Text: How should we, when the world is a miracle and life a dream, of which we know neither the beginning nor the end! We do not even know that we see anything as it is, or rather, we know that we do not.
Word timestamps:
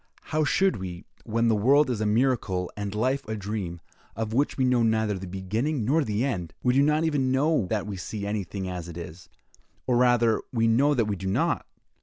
How 0.33 0.43
should 0.43 0.77
we, 0.77 1.05
when 1.25 1.47
the 1.47 1.55
world 1.55 1.87
is 1.91 2.01
a 2.01 2.07
miracle 2.07 2.71
and 2.75 2.95
life 2.95 3.23
a 3.27 3.35
dream, 3.35 3.81
of 4.15 4.33
which 4.33 4.57
we 4.57 4.65
know 4.65 4.81
neither 4.81 5.13
the 5.13 5.27
beginning 5.27 5.85
nor 5.85 6.03
the 6.03 6.25
end! 6.25 6.55
We 6.63 6.73
do 6.73 6.81
not 6.81 7.03
even 7.03 7.31
know 7.31 7.67
that 7.67 7.85
we 7.85 7.97
see 7.97 8.25
anything 8.25 8.67
as 8.67 8.89
it 8.89 8.97
is, 8.97 9.29
or 9.85 9.97
rather, 9.97 10.41
we 10.51 10.67
know 10.67 10.95
that 10.95 11.05
we 11.05 11.15
do 11.15 11.27
not. 11.27 11.67